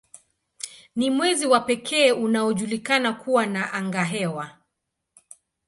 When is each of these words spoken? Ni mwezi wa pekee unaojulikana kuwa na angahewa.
Ni 0.95 1.09
mwezi 1.09 1.47
wa 1.47 1.59
pekee 1.59 2.11
unaojulikana 2.11 3.13
kuwa 3.13 3.45
na 3.45 3.73
angahewa. 3.73 4.57